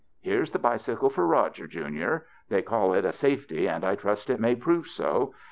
Here's 0.19 0.49
the 0.49 0.57
bicycle 0.57 1.11
for 1.11 1.27
Eoger, 1.27 1.69
junior. 1.69 2.25
They 2.49 2.63
call 2.63 2.91
it 2.95 3.05
* 3.05 3.05
a 3.05 3.11
safety,' 3.13 3.67
and 3.67 3.85
I 3.85 3.93
trust 3.93 4.31
it 4.31 4.39
may 4.39 4.55
prove 4.55 4.87
so. 4.87 5.35